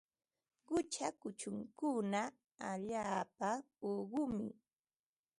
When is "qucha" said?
0.67-1.07